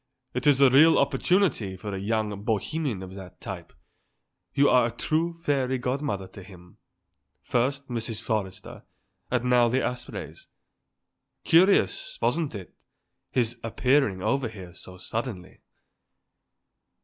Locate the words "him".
6.41-6.77